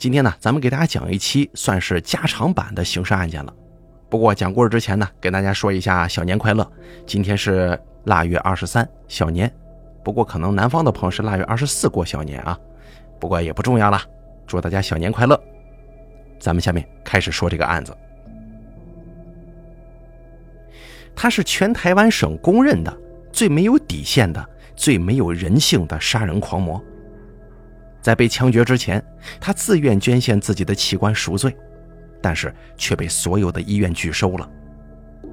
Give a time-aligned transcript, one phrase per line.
[0.00, 3.54] 今天呢，咱们给大家讲一期算是加长版的刑事案件了。
[4.08, 6.66] 不过讲故事之前呢，给大家说一下小年快乐。
[7.06, 9.52] 今天是腊月二十三，小年。
[10.02, 12.58] 不过可能南方的朋友是腊月二十四过小年啊，
[13.18, 14.00] 不过也不重要了。
[14.46, 15.38] 祝大家小年快乐。
[16.38, 17.94] 咱们下面开始说这个案子。
[21.14, 22.98] 他是全台湾省公认的
[23.30, 24.42] 最没有底线的、
[24.74, 26.82] 最没有人性的杀人狂魔。
[28.00, 29.02] 在被枪决之前，
[29.40, 31.56] 他自愿捐献自己的器官赎罪，
[32.22, 34.50] 但是却被所有的医院拒收了。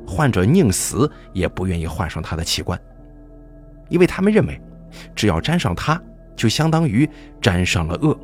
[0.05, 2.79] 患者宁死也不愿意换上他的器官，
[3.89, 4.61] 因为他们认为，
[5.15, 6.01] 只要沾上他，
[6.35, 7.09] 就相当于
[7.41, 8.17] 沾上了恶，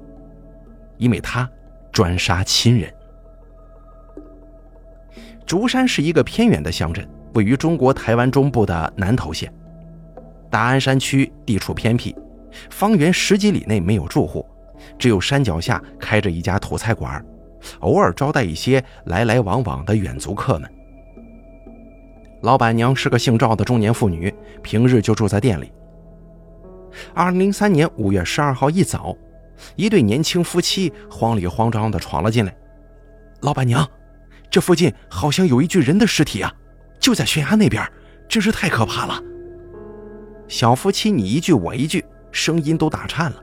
[0.97, 1.49] 因为他
[1.91, 2.93] 专杀亲人。
[5.45, 7.07] 竹山是一个偏远的乡镇。
[7.33, 9.51] 位于中国台湾中部的南投县，
[10.51, 12.15] 大安山区地处偏僻，
[12.69, 14.45] 方圆十几里内没有住户，
[14.97, 17.23] 只有山脚下开着一家土菜馆，
[17.79, 20.69] 偶尔招待一些来来往往的远足客们。
[22.41, 25.71] 老板娘是个姓赵的中年妇女，平日就住在店里。
[27.13, 29.15] 二零零三年五月十二号一早，
[29.75, 32.55] 一对年轻夫妻慌里慌张地闯了进来。
[33.41, 33.89] 老板娘，
[34.49, 36.53] 这附近好像有一具人的尸体啊！
[36.99, 37.83] 就在悬崖那边，
[38.29, 39.21] 真是太可怕了。
[40.47, 43.37] 小夫妻你一句我一句，声音都打颤了。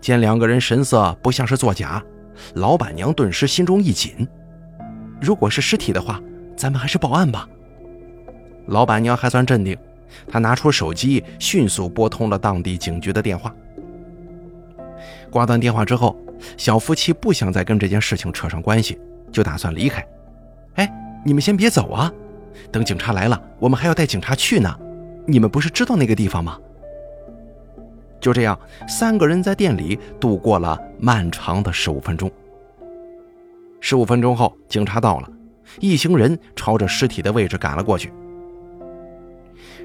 [0.00, 2.02] 见两个人神色不像是作假，
[2.54, 4.26] 老板娘顿时心中一紧。
[5.20, 6.20] 如果是尸体的话，
[6.56, 7.48] 咱们还是报案吧。
[8.66, 9.78] 老板娘还算镇定，
[10.26, 13.54] 她拿出手机，迅速拨通了当地警局的电话。
[15.30, 16.16] 挂断电话之后，
[16.56, 18.98] 小夫妻不想再跟这件事情扯上关系，
[19.30, 20.04] 就打算离开。
[20.74, 21.00] 哎。
[21.26, 22.12] 你们先别走啊，
[22.70, 24.78] 等警察来了，我们还要带警察去呢。
[25.26, 26.58] 你们不是知道那个地方吗？
[28.24, 28.58] 就这样，
[28.88, 32.30] 三个人在店里度过了漫长的十五分钟。
[33.82, 35.28] 十五分钟后，警察到了，
[35.78, 38.10] 一行人朝着尸体的位置赶了过去。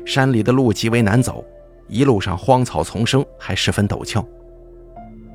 [0.05, 1.43] 山里的路极为难走，
[1.89, 4.25] 一路上荒草丛生，还十分陡峭。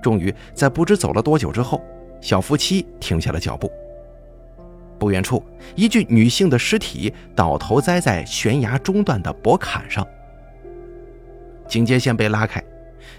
[0.02, 1.84] 终于，在不知走了多久之后，
[2.22, 3.70] 小夫妻停下了脚步。
[4.98, 10.06] 不远处，一具女性的尸体倒头栽在悬崖中段的驳坎上。
[11.68, 12.64] 警戒线被拉开，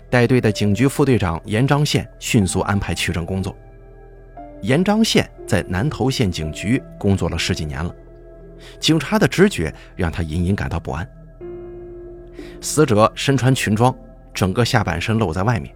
[0.10, 3.56] 带队的警局副队长严章宪迅速安排取证工作。
[4.62, 7.94] 严章宪在南投县警局工作了十几年了，
[8.80, 11.08] 警察的直觉让他隐隐感到不安。
[12.62, 13.96] 死者身穿裙装，
[14.34, 15.74] 整个下半身露在外面，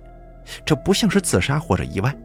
[0.65, 2.15] 这不像是自杀或者意外。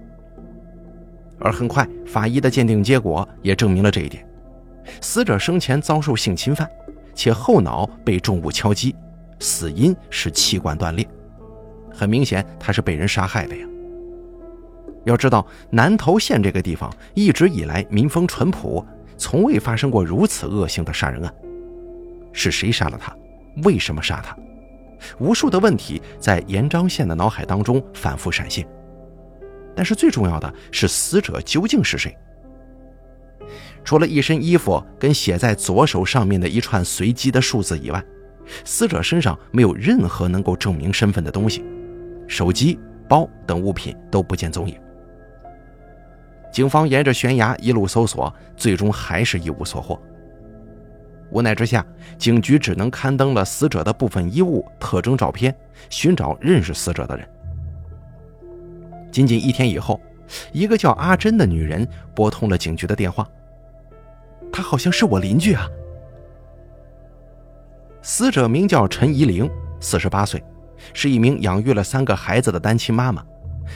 [1.40, 4.26] 而很快，法医的鉴定结果也证明了这一点：
[5.00, 6.68] 死者生前遭受性侵犯，
[7.14, 8.94] 且后脑被重物敲击，
[9.40, 11.06] 死因是气管断裂。
[11.94, 13.66] 很明显，他是被人杀害的呀。
[15.04, 18.84] 要知道，南投县这个地方一直以来民风淳朴，
[19.16, 21.32] 从未发生过如此恶性的杀人案。
[22.32, 23.14] 是谁杀了他？
[23.62, 24.36] 为什么杀他？
[25.18, 28.66] 无数的问题在延章县的脑海当中反复闪现。
[29.76, 32.16] 但是最重要的是，死者究竟是谁？
[33.84, 38.02] 除了一身衣服跟写在左手上面的一串随机的数字以外，
[38.64, 41.62] 死者身上没有任何能够证明身份的东西，
[42.26, 44.78] 手机、包等物品都不见踪影。
[46.52, 50.00] 警方沿着悬崖一路搜索，最终还是一无所获。
[51.30, 51.84] 无奈之下，
[52.16, 55.52] 警局只能刊登了死者的部分衣物特征照片，
[55.90, 57.28] 寻找认识死者的人。
[59.10, 60.00] 仅仅一天以后，
[60.52, 63.28] 一个叫阿珍的女人拨通了警局的电话。
[64.52, 65.68] 她好像是我邻居啊。
[68.00, 70.40] 死者名叫陈怡玲，四十八岁，
[70.92, 73.24] 是一名养育了三个孩子的单亲妈妈，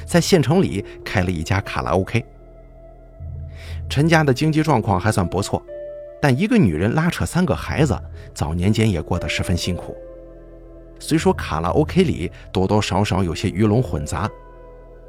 [0.07, 2.25] 在县城里开了一家卡拉 OK。
[3.89, 5.63] 陈家的经济状况还算不错，
[6.21, 7.99] 但一个女人拉扯三个孩子，
[8.35, 9.97] 早年间也过得十分辛苦。
[10.99, 14.29] 虽说卡拉 OK 里多多少少有些鱼龙混杂。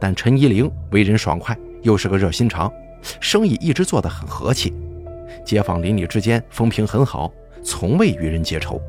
[0.02, 2.72] 但陈依玲为人爽快，又是个热心肠，
[3.20, 4.74] 生意一直做得很和气，
[5.44, 7.30] 街坊邻里之间风评很好，
[7.66, 8.82] 从未与人结仇。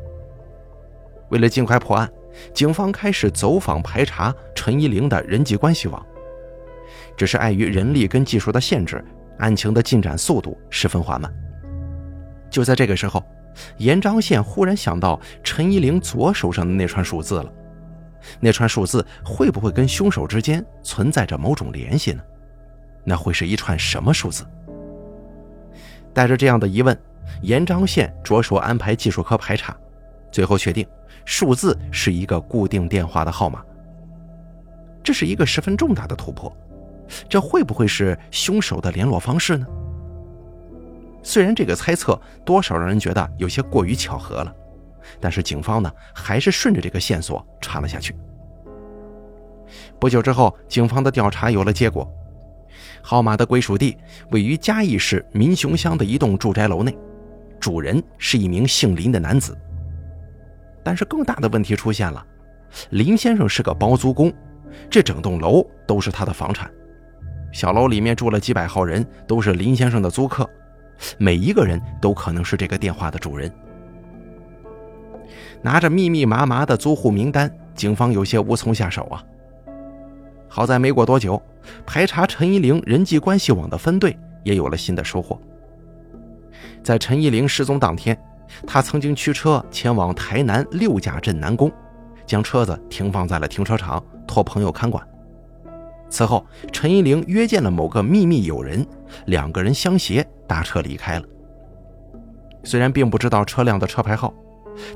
[1.30, 2.08] 为了尽快破案，
[2.52, 6.04] 警方开始走访排查陈一玲的人际关系网。
[7.16, 9.04] 只是碍于人力跟技术的限制，
[9.38, 11.32] 案情的进展速度十分缓慢。
[12.50, 13.22] 就在这个时候，
[13.76, 17.52] 延章县忽然想到陈一玲左手上的那串数字了。
[18.38, 22.22] 那串数字会不会跟凶手之间存在着某种联系呢？
[23.04, 24.44] 那会是一串什么数字？
[26.12, 26.98] 带着这样的疑问，
[27.40, 29.76] 延章县着手安排技术科排查，
[30.30, 30.86] 最后确定
[31.30, 33.64] 数字是一个固定电话的号码。
[35.00, 36.52] 这是一个十分重大的突破，
[37.28, 39.64] 这会不会是凶手的联络方式呢？
[41.22, 44.52] 虽然这个猜测多少让人觉得有些过于巧合了，
[45.20, 48.12] 但是警方呢还是顺着这个线索查了下去。
[50.00, 52.12] 不久之后，警方的调查有了结果，
[53.00, 53.96] 号码的归属地
[54.32, 56.92] 位于嘉义市民雄乡的一栋住宅楼内，
[57.60, 59.56] 主人是一名姓林的男子。
[60.82, 62.24] 但是更大的问题出现了，
[62.90, 64.32] 林先生是个包租公，
[64.88, 66.70] 这整栋楼都是他的房产，
[67.52, 70.48] 小楼里面住了几百号人，都是林先生的租客，
[71.18, 73.52] 每一个人都可能是这个电话的主人。
[75.62, 79.22] 拿着密密麻麻的租户名单，警方有些无从下手啊。
[80.48, 81.40] 好在没过多久，
[81.84, 85.38] 排查陈一玲人际关系网的分队也有了新的收获。
[86.82, 88.18] 在陈一玲失踪当天。
[88.66, 91.70] 他曾经驱车前往台南六甲镇南宫，
[92.26, 95.06] 将车子停放在了停车场，托朋友看管。
[96.08, 98.84] 此后，陈一玲约见了某个秘密友人，
[99.26, 101.24] 两个人相携搭车离开了。
[102.64, 104.34] 虽然并不知道车辆的车牌号，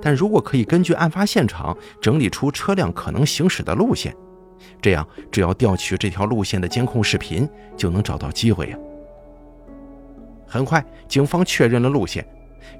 [0.03, 4.15] 但如果可以根据案发现场整理出车辆可能行驶的路线，
[4.83, 8.79] 这样只要调取这条路线的监控视频，就能找到机会呀。
[10.47, 12.27] 很快，警方确认了路线。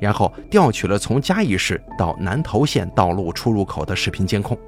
[0.01, 4.59] 然后调取了从嘉义市到南投县道路出入口的视频监控，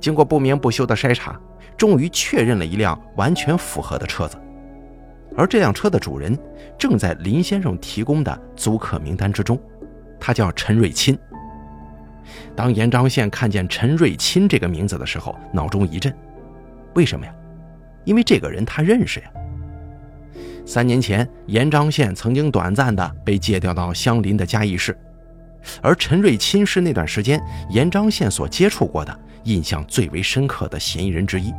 [0.00, 1.40] 经过不眠不休的筛查，
[1.76, 4.36] 终于确认了一辆完全符合的车子，
[5.36, 6.36] 而这辆车的主人
[6.78, 9.58] 正在林先生提供的租客名单之中，
[10.18, 11.18] 他叫陈瑞钦。
[12.54, 16.14] 当严章宪看见陈瑞钦这个名字的时候，脑中一震，
[16.94, 17.34] 为什么呀？
[18.04, 19.30] 因为这个人他认识呀。
[20.68, 24.94] 三年前，延章县曾经短暂的被借调到相邻的嘉义市，
[25.80, 31.52] 而陈瑞钦是那段时间延章县所接触过的印象最为深刻的嫌疑人之一，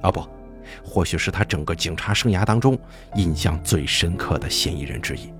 [0.00, 0.24] 啊不，
[0.84, 2.78] 或许是他整个警察生涯当中
[3.16, 5.32] 印象最深刻的嫌疑人之一。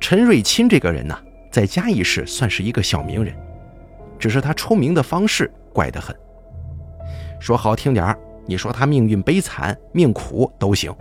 [0.00, 1.14] 陈瑞钦这个人呢，
[1.50, 3.36] 在嘉义市算是一个小名人，
[4.18, 6.16] 只是他出名的方式怪得很，
[7.38, 8.18] 说好听点儿。
[8.46, 10.94] 你说他命运悲惨、命苦都行，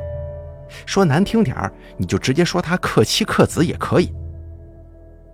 [0.86, 4.14] 说难听点儿，你就直接说他克妻克子也可以。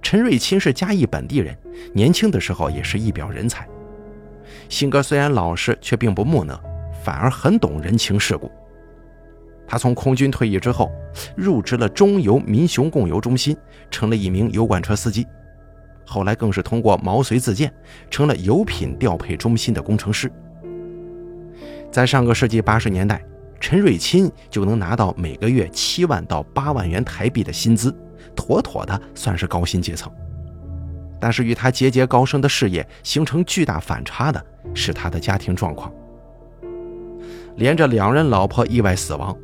[0.02, 1.58] 陈瑞钦是嘉义本地人，
[1.94, 3.68] 年轻的时候也是一表人才，
[4.70, 6.58] 性格虽然老实，却并不木讷，
[7.04, 8.50] 反而很懂人情世故。
[9.68, 10.90] 他从空军退役之后，
[11.36, 13.58] 入职了中油民雄供油中心，
[13.92, 15.28] 成了一名油罐车司机，
[16.06, 17.70] 后来更是通过毛遂自荐，
[18.10, 20.32] 成了油品调配中心的工程师。
[21.92, 23.24] 在上个世纪八十年代，
[23.60, 27.96] 陈瑞钦就能拿到每个月七万到八万元台币的薪资，
[28.36, 30.12] 妥妥的算是高薪阶层。
[31.20, 34.46] 但是与他节节高升的事业形成巨大反差的
[34.76, 35.92] 是他的家庭状况。
[37.56, 39.36] 连着两任老婆意外死亡，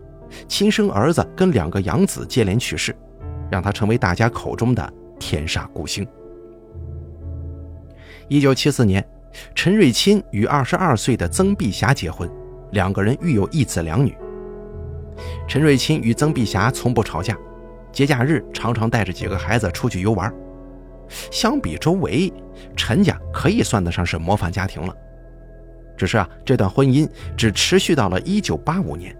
[0.47, 2.95] 亲生儿子跟两个养子接连去世，
[3.49, 6.05] 让他成为大家口中的天煞孤星。
[8.27, 9.03] 一九七四年。
[9.55, 12.29] 陈瑞钦与二十二岁的曾碧霞结婚，
[12.71, 14.15] 两个人育有一子两女。
[15.47, 17.37] 陈瑞钦与曾碧霞从不吵架，
[17.91, 20.33] 节假日常常带着几个孩子出去游玩。
[21.31, 22.31] 相比周围，
[22.75, 24.95] 陈家可以算得上是模范家庭了。
[25.95, 29.15] 只是啊，这段婚姻只持续到了一九八五年。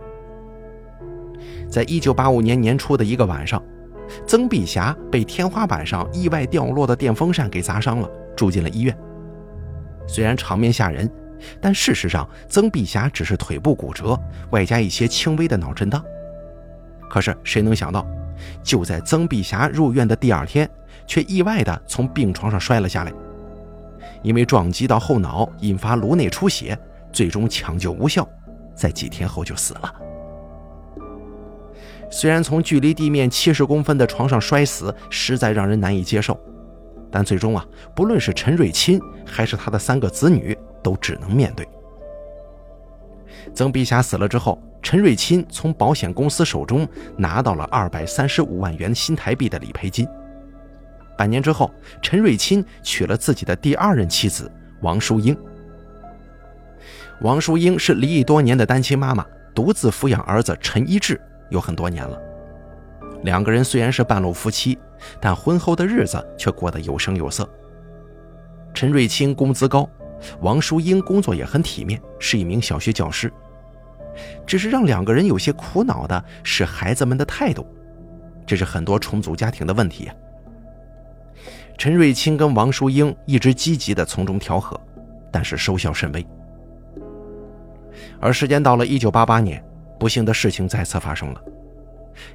[1.70, 3.62] 在一九八五年年初的一个晚上，
[4.26, 8.98] 曾碧霞被天花板上意外掉落的电风扇给砸伤了，住进了医院。
[10.08, 11.10] 虽然场面吓人，
[11.62, 14.20] 但事实上，曾碧霞只是腿部骨折，
[14.52, 16.04] 外加一些轻微的脑震荡。
[17.10, 18.06] 可是谁能想到，
[18.64, 20.70] 就在曾碧霞入院的第二天，
[21.06, 23.14] 却意外地从病床上摔了下来。
[24.22, 26.78] 因为撞击到后脑，引发颅内出血，
[27.12, 28.28] 最终抢救无效，
[28.74, 29.94] 在几天后就死了。
[32.10, 36.40] 虽然从距离地面七十公分的床上摔死，实在让人难以接受。
[37.14, 37.64] 但最终啊，
[37.96, 41.68] 不论是陈瑞钦还是他的三个子女，都只能面对。
[43.54, 50.08] 曾碧霞死了之后，陈瑞钦从保险公司手中拿到了二百三十五万元新台币的理赔金。
[51.16, 51.70] 半年之后，
[52.02, 54.52] 陈瑞钦娶了自己的第二任妻子
[54.82, 55.38] 王淑英。
[57.22, 62.20] 王淑英是离异多年的单亲妈妈，独自抚养儿子陈一志有很多年了。
[63.24, 64.78] 两个人虽然是半路夫妻，
[65.20, 67.48] 但婚后的日子却过得有声有色。
[68.74, 69.90] 陈瑞清工资高，
[70.42, 73.32] 王淑英工作也很体面，是一名小学教师。
[74.46, 77.66] 只是让两个人有些苦恼的是孩子们的态度，
[78.46, 80.14] 这是很多重组家庭的问题呀。
[81.78, 84.80] 陈瑞清跟王淑英一直积极的从中调和，
[85.32, 86.26] 但是收效甚微。
[88.20, 89.66] 而时间到了1988年，
[90.00, 91.42] 不幸的事情再次发生了。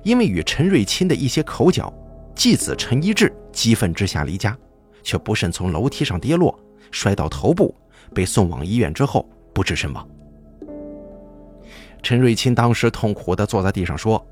[0.03, 1.93] 因为与陈瑞钦的一些口角，
[2.35, 4.57] 继子陈一志激愤之下离家，
[5.03, 6.59] 却不慎从楼梯上跌落，
[6.91, 7.75] 摔到头部，
[8.15, 10.07] 被送往医院之后不治身亡。
[12.03, 14.25] 陈瑞钦当时痛苦地坐在地上说：“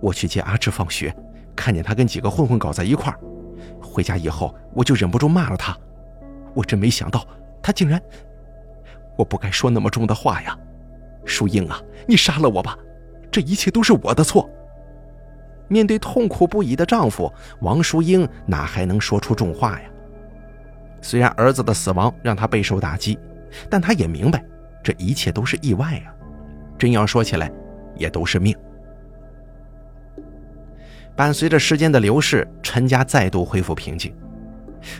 [0.00, 1.14] 我去接阿志放学，
[1.56, 3.18] 看见他跟几个混混搞在一块儿，
[3.82, 5.76] 回家以后我就忍不住骂了他。
[6.54, 7.26] 我真没想到
[7.60, 8.00] 他竟然……
[9.16, 10.56] 我不该说那么重的话呀，
[11.24, 12.78] 淑英啊，你杀了我吧，
[13.34, 14.48] 这一切都是我的错。”
[15.66, 19.88] 面对痛苦不已的丈夫，王淑英哪还能说出重话呀？
[21.02, 23.18] 虽然儿子的死亡让她备受打击，
[23.68, 24.44] 但她也明白，
[24.84, 26.14] 这一切都是意外呀。
[26.78, 27.50] 真要说起来，
[27.96, 28.56] 也都是命。
[31.16, 34.14] 伴随着时间的流逝，陈家再度恢复平静。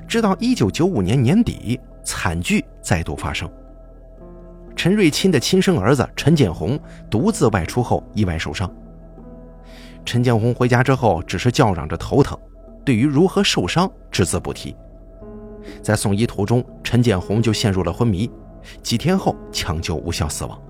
[0.08, 3.48] 直到一九九五年年底，惨剧再度发生。
[4.76, 6.78] 陈瑞钦的亲生儿子陈建红
[7.08, 8.70] 独自外出后意外受伤。
[10.04, 12.38] 陈建红回家之后，只是叫嚷着头疼，
[12.84, 14.76] 对于如何受伤只字不提。
[15.80, 18.30] 在送医途中，陈建红就陷入了昏迷，
[18.82, 20.60] 几天后抢救无效死亡。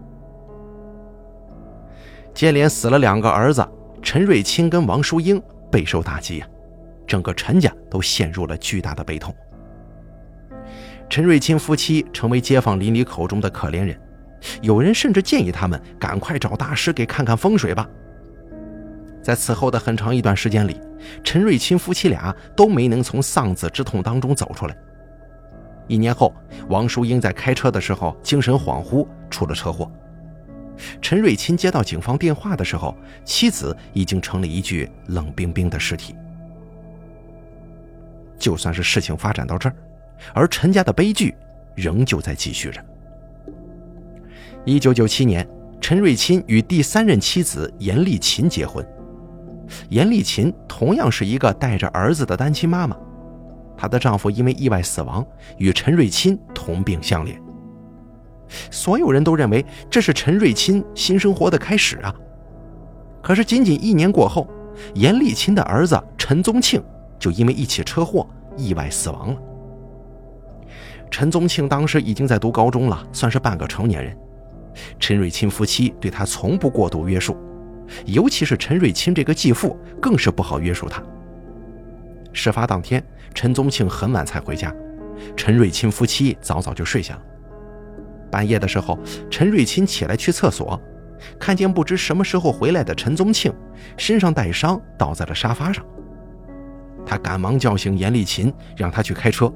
[2.33, 3.67] 接连死了两个儿子，
[4.03, 6.47] 陈瑞清跟王淑英备受打击呀，
[7.07, 9.35] 整个陈家都陷入了巨大的悲痛。
[11.15, 13.97] 陈瑞清夫妻成为街坊邻里口中的可怜人，
[14.63, 17.89] 有人甚至建议他们赶快找大师给看看风水吧。
[19.23, 20.81] 在此后的很长一段时间里，
[21.23, 24.77] 陈瑞清夫妻俩都没能从丧子之痛当中走出来。
[25.87, 26.35] 一年后，
[26.69, 29.89] 王淑英在开车的时候精神恍惚，出了车祸。
[31.01, 32.93] 陈瑞清接到警方电话的时候，
[33.25, 36.13] 妻子已经成了一具冷冰冰的尸体。
[38.37, 39.77] 就算是事情发展到这儿，
[40.33, 41.35] 而陈家的悲剧
[41.75, 42.85] 仍旧在继续着。
[44.65, 45.47] 一九九七年，
[45.81, 48.87] 陈瑞钦与第三任妻子严丽琴结婚。
[49.89, 52.97] 严丽琴同样是一个带着儿子的单亲妈妈，
[53.77, 55.27] 她的丈夫因为意外死亡，
[55.59, 57.35] 与陈瑞钦同病相怜。
[58.71, 62.15] 所有人都认为这是陈瑞钦新生活的开始啊！
[63.23, 64.47] 可是仅仅一年过后，
[64.95, 66.83] 严丽琴的儿子陈宗庆
[67.19, 69.41] 就因为一起车祸意外死亡了。
[71.15, 74.19] 陈宗庆当时已经在读高中了，算是半个成年人。
[74.99, 77.37] 陈瑞钦夫妻对他从不过度约束，
[78.05, 81.01] 尤其是陈瑞钦这个继父更是不好约束他。
[82.33, 83.01] 事发当天，
[83.33, 84.75] 陈宗庆很晚才回家，
[85.37, 87.23] 陈瑞钦夫妻早早就睡下了。
[88.29, 88.99] 半夜的时候，
[89.31, 90.83] 陈瑞钦起来去厕所，
[91.39, 93.55] 看见不知什么时候回来的陈宗庆，
[93.97, 95.87] 身上带伤，倒在了沙发上。
[97.07, 99.49] 他赶忙叫醒严丽琴，让他去开车，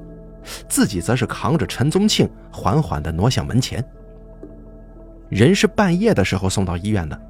[0.67, 3.83] 自己则是扛着陈宗庆，缓缓地挪向门前。
[5.29, 7.21] 人是半夜的时候送到医院的，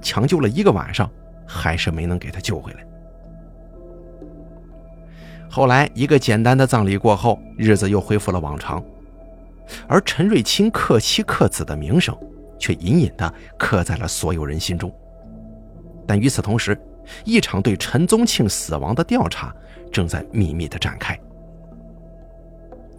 [0.00, 1.10] 抢救了一个晚上，
[1.46, 2.86] 还是没能给他救回来。
[5.50, 8.84] 后来一个简单的葬礼过后，日子又恢复了往常。
[9.86, 12.16] 而陈瑞清克妻克子的名声，
[12.58, 14.92] 却隐隐地刻在了所有人心中。
[16.06, 16.78] 但与此同时，
[17.24, 19.54] 一场对陈宗庆死亡的调查
[19.90, 21.18] 正在秘密地展开。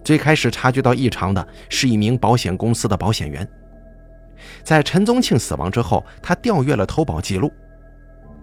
[0.03, 3.48] 最开始察觉到异常的是一名保险公司的保险员，
[4.63, 7.51] 在陈宗庆死亡之后，他调阅了投保记录，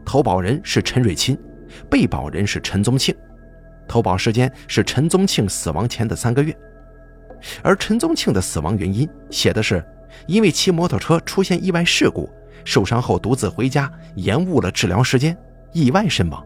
[0.05, 1.37] 投保人是陈瑞钦，
[1.91, 3.15] 被保人是陈宗庆，
[3.89, 6.57] 投保时间是陈宗庆死亡前的三个月。
[7.63, 9.85] 而陈宗庆的死亡原因写的是，
[10.27, 12.31] 因为骑摩托车出现意外事故，
[12.65, 15.37] 受伤后独自回家，延误了治疗时间，
[15.73, 16.45] 意外身亡。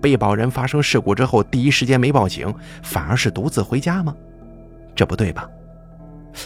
[0.00, 2.52] 被保人发生事故之后，第一时间没报警，
[2.82, 4.14] 反而是独自回家吗？
[4.94, 5.48] 这不对吧？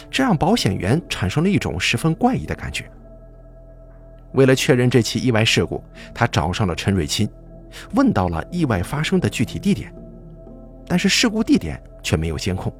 [0.09, 2.89] 这让保险员产生了一种十分怪异的感觉。
[4.33, 5.83] 为了确认这起意外事故，
[6.13, 7.29] 他找上了陈瑞钦，
[7.93, 9.93] 问到了意外发生的具体地点，
[10.87, 12.73] 但是事故地点却没有监控。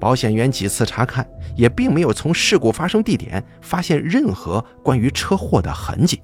[0.00, 6.20] 保险员几次查看，也并没有从事故发生地点发现任何关于车祸的痕迹。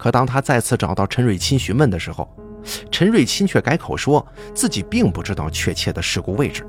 [0.00, 2.26] 可当他再次找到陈瑞钦询问的时候，
[2.90, 6.66] 陈瑞钦却改口说自己并不知道确切的事故位置。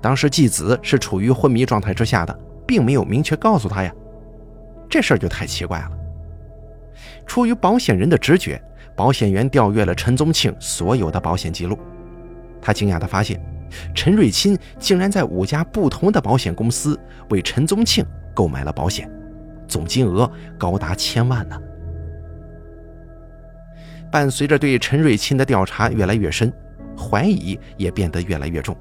[0.00, 3.94] 当时继子是处于昏迷状态之下的，并没有明确告诉他呀。
[4.90, 5.90] 这事儿就太奇怪了。
[7.24, 8.60] 出于保险人的直觉，
[8.96, 11.78] 保险员调阅了陈宗庆所有的保险记录，
[12.60, 13.40] 他惊讶地发现。
[13.94, 16.98] 陈瑞钦竟然在五家不同的保险公司
[17.30, 19.08] 为陈宗庆购买了保险，
[19.68, 21.56] 总金额高达千万呢。
[24.12, 26.52] 伴随着对陈瑞钦的调查越来越深，
[26.96, 28.76] 怀疑也变得越来越重。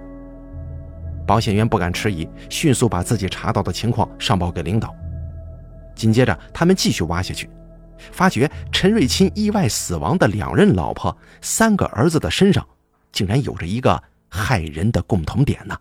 [1.26, 4.94] 保险员不敢迟疑，迅速把自己查到的情况上报给领导。
[5.96, 7.50] 紧接着，他们继续挖下去，
[8.12, 12.68] 发觉陈瑞钦意外死亡的两任老婆、三个儿子的身上，
[13.14, 15.80] 竟然有着一个骇人的共同点呢，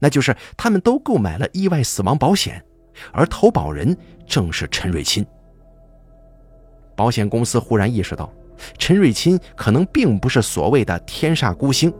[0.00, 2.60] 那就是他们都购买了意外死亡保险，
[3.12, 5.24] 而投保人正是陈瑞钦。
[6.96, 8.30] 保险公司忽然意识到，
[8.78, 11.92] 陈瑞钦可能并不是所谓的天煞孤星，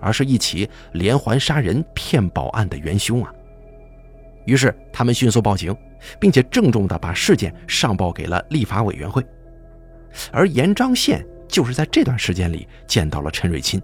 [0.00, 3.32] 而是一起连环杀人骗保案的元凶啊！
[4.44, 5.76] 于是他们迅速报警。
[6.20, 9.24] 并且郑重地把事件上报给了立法委员会，
[10.30, 13.80] 而延章县就是在这段时间里见到了陈瑞钦。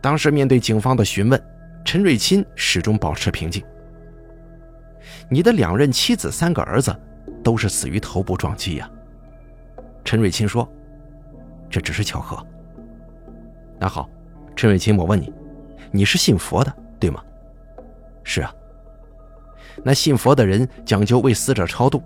[0.00, 1.42] 当时面对警方的询问，
[1.84, 3.62] 陈瑞钦始终保持平静。
[5.28, 6.94] 你的两任妻子、三个儿子
[7.42, 8.90] 都是死于头部撞击呀。
[10.04, 10.68] 陈瑞钦说
[11.70, 12.44] ：“这只是巧合。”
[13.80, 14.08] 那好，
[14.54, 15.32] 陈瑞钦，我问你，
[15.90, 17.22] 你是信佛的对吗？
[18.22, 18.54] 是啊。
[19.82, 22.02] 那信佛的人讲究为死者超度，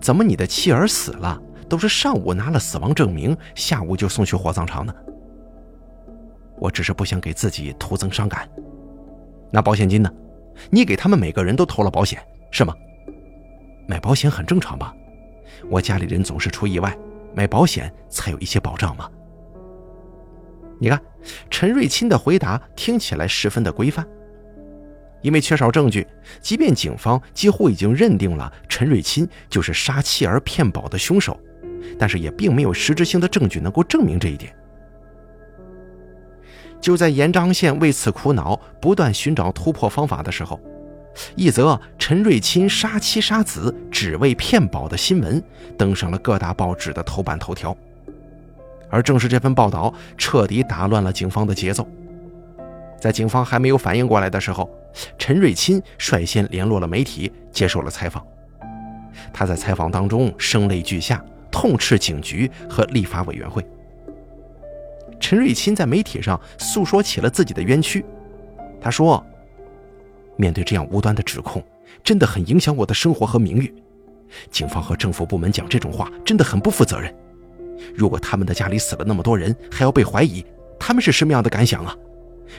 [0.00, 4.94] 怎么你的妻儿死了，都是上午拿了死亡证明，下午就送去火葬场呢？
[6.56, 8.48] 我只是不想给自己徒增伤感。
[9.50, 10.10] 那保险金呢？
[10.70, 12.18] 你给他们每个人都投了保险
[12.50, 12.72] 是吗？
[13.86, 14.94] 买保险很正常吧？
[15.68, 16.96] 我家里人总是出意外，
[17.34, 19.10] 买保险才有一些保障嘛。
[20.78, 21.00] 你看，
[21.50, 24.06] 陈瑞钦的回答听起来十分的规范。
[25.22, 26.06] 因为缺少证据，
[26.42, 31.38] 即便警方几乎已经认定了陈瑞钦就是杀妻儿骗保的凶手，
[31.98, 34.54] 但是也并没有实质性的证据能够证明这一点。
[36.78, 40.60] 就在延章县为此苦恼，不断寻找突破方法的时候，
[41.36, 45.42] 一则陈瑞钦杀妻杀子只为骗保的新闻
[45.78, 47.76] 登上了各大报纸的头版头条，
[48.90, 51.86] 而正是这份报道彻底打乱了警方的节奏。
[53.00, 54.70] 在警方还没有反应过来的时候，
[55.18, 58.24] 陈瑞钦率先联络了媒体，接受了采访。
[59.32, 63.64] 他在采访当中声泪俱下，痛斥警局和立法委员会。
[65.20, 68.04] 陈瑞钦在媒体上诉说起了自己的冤屈。
[68.80, 69.24] 他说
[70.36, 71.62] ：“面对这样无端的指控，
[72.02, 73.72] 真的很影响我的生活和名誉。
[74.50, 77.14] 警方和政府部门讲这种话，真的很不负责任。
[77.94, 80.44] 如果他们的家里死了那么多人，还要被怀疑，
[80.78, 81.96] 他们是什么样的感想啊？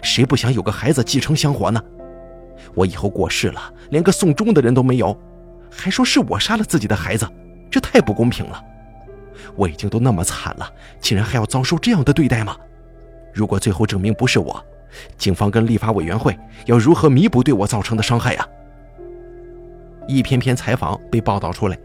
[0.01, 1.81] 谁不想有个孩子继承香火呢？”
[2.73, 5.17] 我以后过世了，连个送终的人都没有，
[5.69, 7.27] 还说是我杀了自己的孩子，
[7.69, 8.63] 这太不公平了。
[9.55, 12.55] 我已经都那么惨了，竟然还要遭受这样的对待吗？
[13.33, 14.65] 如果最后证明不是我，
[15.17, 18.47] 警方跟立法委员会要如何弥补对我造成的伤害呀？
[20.07, 21.77] 一篇篇采访被报道出来，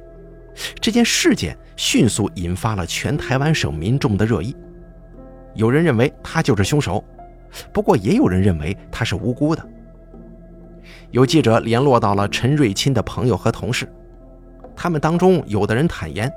[0.81, 4.55] 这件事件迅速引发了全台湾省民众的热议。
[5.55, 7.03] 有人认为他就是凶手，
[7.73, 9.67] 不过也有人认为他是无辜的。
[11.11, 13.91] 有记者联络到了陈瑞钦的朋友和同事，
[14.77, 16.31] 他们当中有的人坦言，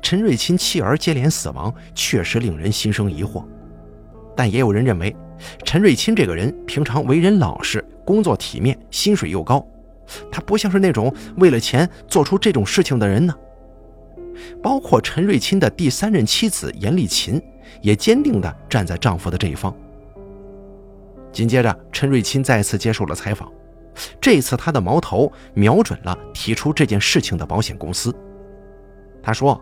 [0.00, 3.44] 陈瑞钦妻儿接连死亡确实令人心生疑惑，
[4.38, 5.16] 但也有人认为，
[5.64, 9.66] 陈瑞钦这个人平常为人老实，工作体面，薪水又高，
[10.30, 13.34] 他不像是那种为了钱做出这种事情的人呢。
[14.62, 17.42] 包括陈瑞钦的第三任妻子严丽琴，
[17.82, 19.76] 也坚定地站在丈夫的这一方。
[21.32, 23.52] 紧接着，陈瑞钦再次接受了采访。
[24.20, 28.14] 这次他的矛头瞄准了提出这件事情的保险公司。
[29.20, 29.60] 他说：“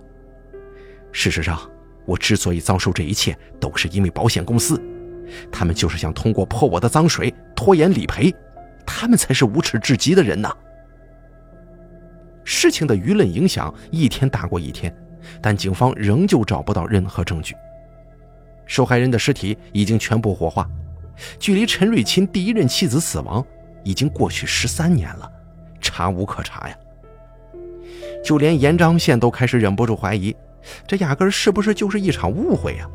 [1.13, 1.59] 事实上，
[2.07, 4.81] 我之所以遭受这一切，都是因为保险公司，
[5.53, 8.35] 他们就是想通过泼我的脏水拖延理赔，
[8.87, 10.51] 他们才是无耻至极的人呐。”
[12.45, 14.95] 事情的舆论影响一天大过一天，
[15.43, 17.55] 但警方仍旧找不到任何证据。
[18.67, 20.69] 受害人的尸体已经全部火化，
[21.39, 23.45] 距离陈瑞钦第一任妻子死亡。
[23.85, 25.31] 已经过去十三年了，
[25.81, 26.77] 查无可查呀！
[28.25, 30.35] 就连延章县都开始忍不住怀疑，
[30.87, 32.89] 这压根是不是就是一场误会呀？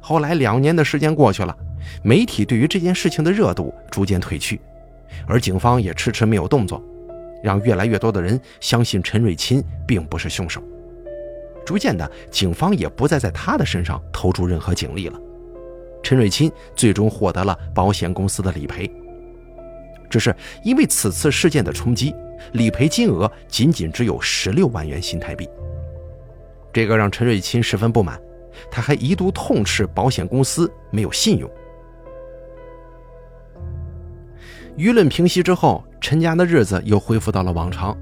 [0.00, 1.56] 后来两年的时间过去了，
[2.02, 4.60] 媒体对于这件事情的热度逐渐褪去，
[5.26, 6.82] 而警方也迟迟没有动作，
[7.42, 10.62] 让越来越多的人相信陈瑞钦并不是凶手。
[11.64, 15.20] 逐渐的，警方也不再在他的身上投注任何警力了。
[16.02, 18.90] 陈瑞钦最终获得了保险公司的理赔，
[20.08, 22.12] 只是因为此次事件的冲击，
[22.52, 25.48] 理赔金额仅仅只有十六万元新台币。
[26.72, 28.20] 这个让陈瑞钦十分不满，
[28.70, 31.50] 他还一度痛斥保险公司没有信用。
[34.76, 37.96] 舆论平息之后，陈家的日子又恢复到了往常，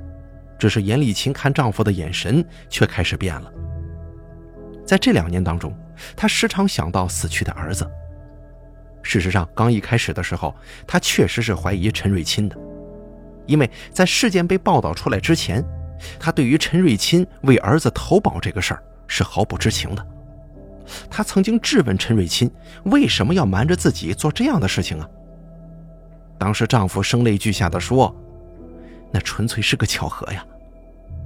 [0.59, 3.53] 只是严丽琴看丈夫的眼神却开始变了。
[4.85, 5.75] 在这两年当中。
[6.15, 7.85] 他时常想到死去的儿子，
[9.03, 10.55] 事实上，刚一开始的时候，
[10.87, 12.57] 他确实是怀疑陈瑞钦的，
[13.47, 15.61] 因为在事件被报道出来之前，
[16.19, 20.07] 他对于陈瑞钦为儿子投保这个事儿是毫不知情的。
[21.11, 22.51] 他曾经质问陈瑞钦
[22.85, 25.09] 为什么要瞒着自己做这样的事情啊？
[26.39, 28.15] 当时丈夫声泪俱下的说
[29.13, 30.45] ：“那纯粹是个巧合呀，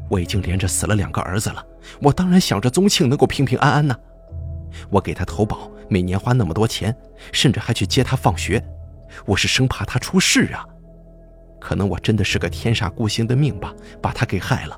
[0.08, 1.64] 我已经连着死了两个儿子了，
[2.00, 3.94] 我当然想着宗庆能够平平安安呢。
[4.88, 6.96] 我给他投保，每年花那么多钱，
[7.30, 8.60] 甚至还去接他放学，
[9.26, 10.66] 我是生怕他出事啊。
[11.62, 13.72] 可能我真的是个天煞孤星的命吧，
[14.02, 14.76] 把他给害了。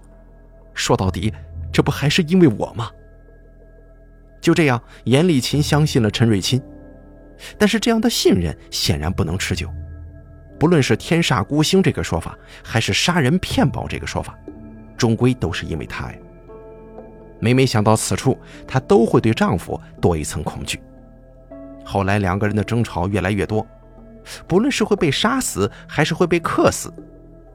[0.75, 1.33] 说到底，
[1.73, 2.91] 这不还是因为我吗？”
[4.39, 6.63] 就这样，严丽琴相信了陈瑞钦，
[7.57, 9.71] 但是这样的信任显然不能持久。
[10.61, 14.39] 不论是天煞孤星这个说法，还是杀人骗保这个说法，
[14.99, 16.19] 终归都是因为他呀。
[17.41, 20.79] 每每想到此处，她都会对丈夫多一层恐惧。
[21.85, 23.67] 后来两个人的争吵越来越多，
[24.47, 26.93] 不论是会被杀死，还是会被克死，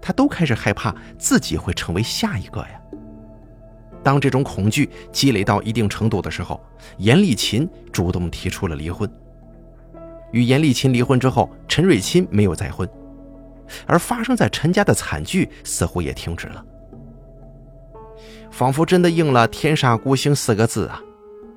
[0.01, 2.81] 他都开始害怕自己会成为下一个呀。
[4.01, 6.61] 当这种恐惧积累到一定程度的时候，
[6.97, 9.09] 严丽琴主动提出了离婚。
[10.31, 12.87] 与严丽琴离婚之后，陈瑞钦没有再婚，
[13.85, 16.63] 而发生在陈家的惨剧似乎也停止了。
[18.51, 21.01] 仿佛真的应了“天煞孤星”四个字啊！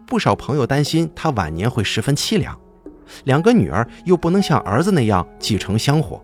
[0.07, 2.59] 不少朋友担心他晚年会十分凄凉，
[3.25, 6.21] 两个女儿又不能像儿子那样继承香火。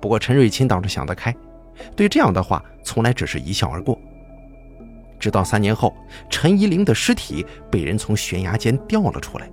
[0.00, 1.34] 不过陈瑞钦倒是想得开，
[1.94, 3.98] 对这样的话从来只是一笑而过。
[5.18, 5.94] 直到三年后，
[6.28, 9.50] 陈怡玲的尸体被人从悬崖间吊了出来，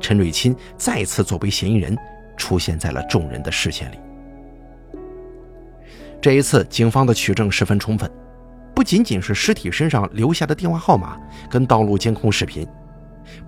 [0.00, 1.96] 陈瑞钦再次作为嫌疑人
[2.36, 3.98] 出现在了众人的视线里。
[6.20, 8.10] 这一次，警方的取证十分充分，
[8.74, 11.18] 不仅仅是尸体身上留下的电话号码
[11.50, 12.66] 跟道路监控视频，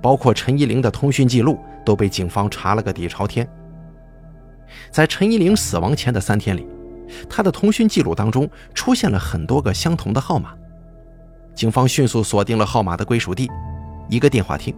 [0.03, 3.49] 包括陈怡玲的通讯记录都被警方查了个底朝天。
[4.91, 6.67] 在陈怡玲死亡前的三天里，
[7.29, 10.55] 她的通讯记录当中出现了很多个相同的号码。
[11.55, 13.49] 警方迅速锁定了号码的归属地，
[14.09, 14.75] 一个电话亭，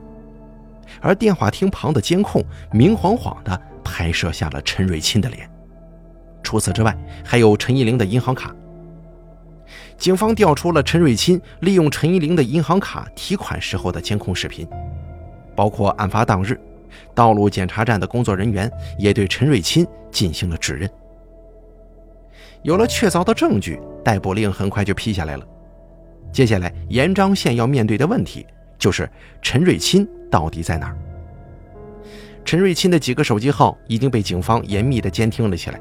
[1.01, 5.49] 而电话亭旁的监控明晃晃地拍摄下了陈瑞钦的脸。
[6.43, 8.55] 除此之外，还有陈一玲的银行卡。
[9.97, 14.69] 警方调出了陈瑞钦利用陈一玲的银行卡提款时候的监控视频，
[15.55, 16.59] 包括案发当日，
[17.15, 20.91] 道路检查站的工作人员也对陈瑞钦进行了指认。
[22.63, 25.47] 有了确凿的证据，逮捕令很快就批下来了。
[26.33, 28.47] 接下来，严章宪要面对的问题
[28.79, 29.09] 就是
[29.43, 30.97] 陈瑞钦到底在哪儿？
[32.45, 35.81] 陈瑞钦的几个手机号已经被警方严密的监听了起来，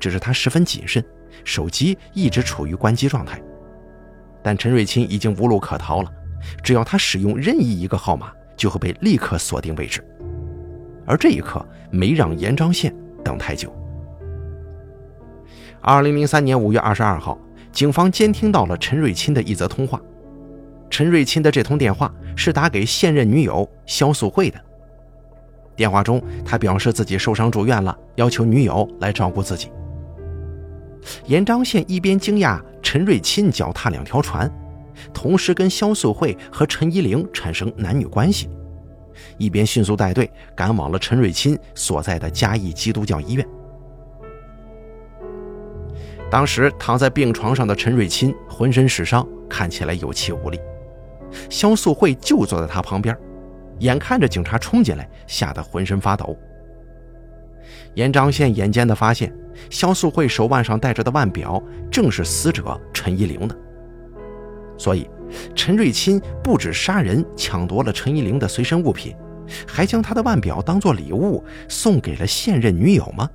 [0.00, 1.04] 只是他十分谨慎，
[1.44, 3.40] 手机一直处于关机状态。
[4.42, 6.10] 但陈瑞钦已经无路可逃了，
[6.62, 10.04] 只要他使用任意一个号码，就会被立刻锁定位置。
[11.06, 13.74] 而这一刻没让严章宪等太久。
[15.80, 17.38] 二零零三年五月二十二号。
[17.72, 20.00] 警方监听到了陈瑞钦的一则通话，
[20.88, 24.60] 陈瑞钦的这通电话是打给现任女友肖素慧的。
[25.74, 29.72] 电话中，他表示自己受伤住院了，要求女友来照顾自己。
[31.26, 34.48] 严章宪一边惊讶陈瑞钦脚踏两条船，
[35.12, 38.48] 同时跟肖素慧和陈依玲产生男女关系，
[39.38, 43.46] 一边迅速带队赶往了陈瑞钦所在的嘉义基督教医院。
[46.30, 50.58] 当时躺在病床上的陈瑞钦浑身是伤，看起来有气无力。
[51.48, 53.16] 肖素慧就坐在他旁边，
[53.80, 56.36] 眼看着警察冲进来，吓得浑身发抖。
[57.94, 59.32] 严章宪眼尖的发现，
[59.70, 63.56] 肖素慧手腕上戴着的腕表正是死者陈一玲的。
[64.76, 65.08] 所以，
[65.54, 69.14] 陈瑞钦不止杀人抢夺了陈一玲的随身物品，
[69.66, 73.28] 还将她的腕表当做礼物送给了现任女友吗？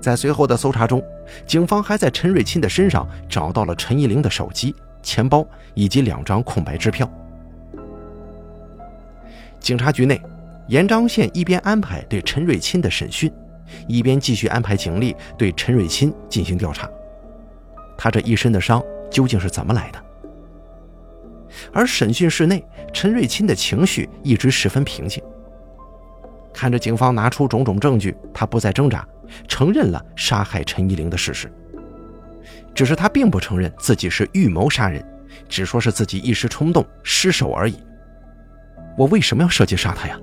[0.00, 1.02] 在随后的搜查中，
[1.46, 7.08] 警方还在陈瑞钦的身上找到了陈一玲的手机、钱包以及两张空白支票。
[9.60, 10.18] 警察局内，
[10.68, 13.30] 严章宪一边安排对陈瑞钦的审讯，
[13.86, 16.88] 一边继续安排警力对陈瑞钦进行调查。
[17.98, 20.04] 他这一身的伤究竟是怎么来的？
[21.72, 25.22] 而审讯室内，陈瑞钦的情绪一直十分平静。
[26.54, 29.06] 看着警方拿出种种证据，他不再挣扎。
[29.46, 31.48] 承认了杀害陈依玲的事实，
[32.74, 35.04] 只是他并不承认自己是预谋杀人，
[35.48, 37.76] 只说是自己一时冲动失手而已。
[38.98, 40.18] 我为什么要设计杀他呀？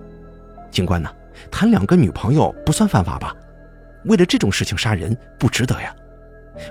[0.70, 1.10] 警官呢？
[1.50, 3.34] 谈两个女朋友不算犯法吧？
[4.04, 5.96] 为了这种事情杀人不值得呀。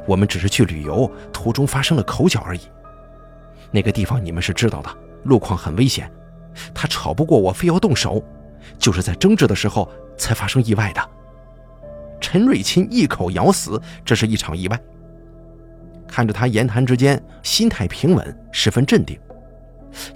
[0.07, 2.61] 我们只是去旅游，途中发生了口角而已。
[3.70, 4.90] 那个地方你们是知道的，
[5.25, 6.11] 路况很危险。
[6.75, 8.22] 他吵不过我，非要动手。
[8.79, 11.11] 就是在争执的时候才发生意外的。
[12.20, 14.81] 陈瑞钦一口咬死，这是一场意外。
[16.09, 19.16] 看着他言谈之间心态平稳，十分镇定，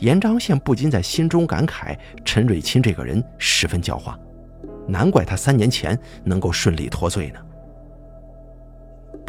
[0.01, 4.17] 严章宪不禁在心中感慨：陈瑞钦这个人十分狡猾，
[4.89, 7.41] 难怪他三年前能够顺利脱罪呢。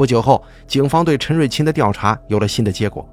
[0.02, 3.08] 不久后，警方对陈瑞钦的调查有了新的结果，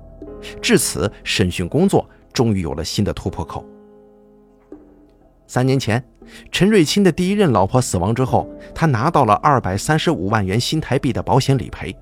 [0.63, 3.63] 至此，审讯工作终于有了新的突破口。
[5.47, 6.03] 三年前，
[6.51, 11.95] 陈瑞钦的第一任老婆死亡之后，他拿到了二百三十五万元新台币的保险理赔。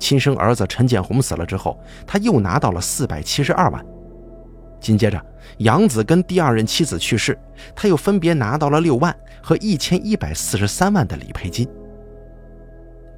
[0.00, 3.86] 亲生儿子陈建红死了之后，他又拿到了四百七十二万。
[4.80, 5.24] 紧接着，
[5.58, 7.38] 养子跟第二任妻子去世，
[7.72, 11.68] 他又分别拿到了六万和一千一百四十三万的理赔金。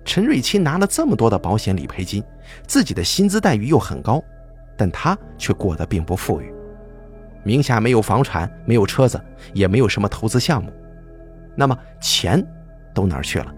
[0.05, 2.23] 陈瑞钦拿了这么多的保险理赔金，
[2.67, 4.23] 自己的薪资待遇又很高，
[4.77, 6.53] 但他却过得并不富裕。
[7.43, 9.21] 名下没有房产，没有车子，
[9.53, 10.73] 也没有什么投资项目，
[11.55, 12.45] 那么钱
[12.95, 13.55] 都哪儿去了？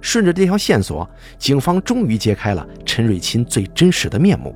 [0.00, 4.54] 顺着这条线索，警方终于揭开了陈瑞钦最真实的面目，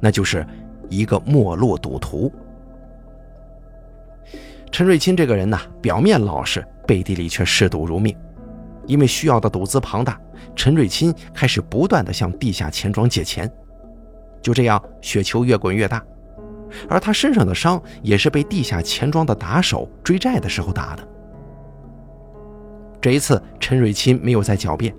[0.00, 0.44] 那就是
[0.88, 2.32] 一个没落赌徒。
[4.72, 8.16] 陈瑞钦这个人呢，表面老实，背地里却嗜赌如命。
[8.90, 10.20] 因为需要的赌资庞大，
[10.56, 13.48] 陈瑞钦开始不断的向地下钱庄借钱，
[14.42, 16.04] 就这样雪球越滚越大。
[16.88, 21.08] 而他身上的伤也是被地下钱庄的打手追债的时候打的。
[23.00, 24.92] 这一次，陈瑞钦没有再狡辩，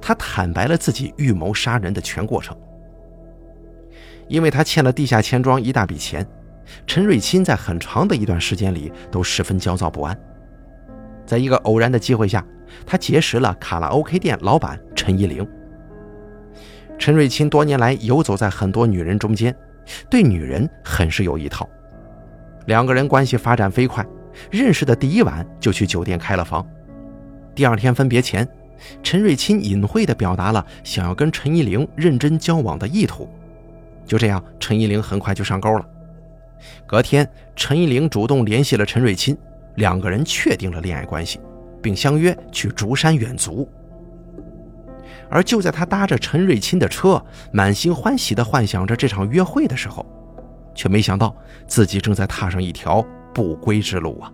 [0.00, 2.56] 他坦白了自己预谋杀人的全过程。
[4.26, 6.26] 因为他欠了地下钱庄一大笔钱，
[6.86, 10.18] 陈瑞钦在很长的一段时间里都十分焦躁不安。
[11.26, 12.44] 在一个偶然的机会下，
[12.86, 15.46] 他结识了卡拉 OK 店老板陈一玲。
[16.98, 19.54] 陈瑞钦多年来游走在很多女人中间。
[20.08, 21.68] 对女人很是有一套，
[22.64, 24.02] 两个人关系发展飞快，
[24.50, 26.66] 认识的第一晚就去酒店开了房。
[27.54, 28.48] 第二天分别前，
[29.02, 33.28] 陈瑞钦隐晦地表达了想要跟陈依玲认真交往的意图。
[34.06, 35.86] 就这样，陈依玲很快就上钩了。
[36.86, 39.36] 隔天，陈依玲主动联系了陈瑞钦，
[39.74, 41.38] 两个人确定了恋爱关系，
[41.84, 43.68] 并相约去竹山远足。
[45.28, 50.04] 而就在他搭着陈瑞钦的车，满心欢喜地幻想着这场约会的时候，
[50.74, 54.32] 却没想到自己正在踏上一条不归之路啊！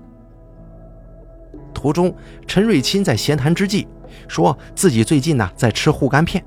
[1.74, 2.14] 途中，
[2.46, 3.88] 陈瑞钦在闲谈之际，
[4.28, 6.44] 说自己最近呢在吃护肝片。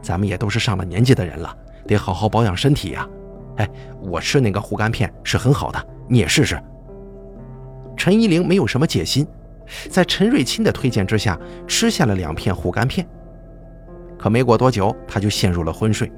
[0.00, 3.08] 咱们也都是上了年纪的人了，得好好保养身体呀。
[3.56, 3.68] 哎，
[4.00, 6.60] 我吃那个护肝片是很好的，你也试试。
[7.96, 9.26] 陈依玲没有什么戒心，
[9.88, 13.06] 在陈瑞清的推荐之下，吃下了两片护肝片。
[14.18, 16.10] 可没过多久，他就陷入了昏睡。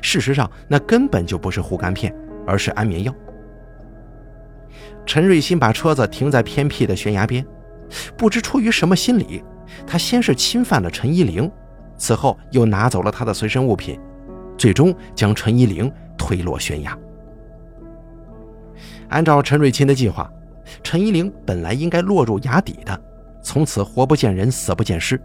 [0.00, 2.14] 事实上，那根本就不是护肝片，
[2.46, 3.14] 而是安眠药。
[5.06, 7.44] 陈瑞新把车子停在偏僻的悬崖边，
[8.16, 9.44] 不知出于什么心理，
[9.86, 11.50] 他先是侵犯了陈依玲，
[11.98, 14.00] 此后又拿走了她的随身物品，
[14.56, 16.98] 最终将陈依玲推落悬崖。
[19.10, 20.28] 按照陈瑞清的计划，
[20.82, 23.00] 陈一玲本来应该落入崖底的，
[23.42, 25.20] 从此活不见人，死不见尸。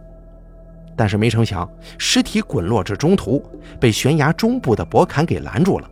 [0.96, 3.42] 但是没成想，尸体滚落至中途，
[3.80, 5.90] 被悬崖中部的薄坎给拦住了。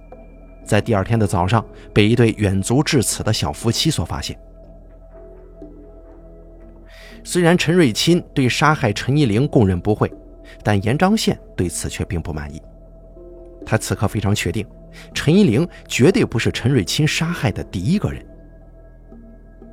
[0.64, 4.38] 在第二天的早上，被一对远足至此的小夫妻所发现。
[7.24, 10.12] 虽然陈瑞钦对杀害陈一玲供认不讳，
[10.62, 12.60] 但严章宪对此却并不满意。
[13.64, 14.66] 他此刻非常确定，
[15.14, 18.24] 陈一玲绝对不是陈瑞钦杀害的第一个人。